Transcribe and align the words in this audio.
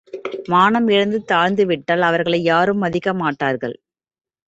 மானம் 0.45 0.87
இழந்து 0.87 1.19
தாழ்ந்துவிட்டால் 1.31 2.01
அவர்களை 2.01 2.41
யாரும் 2.43 2.83
மதிக்கமாட்டார்கள். 2.83 3.77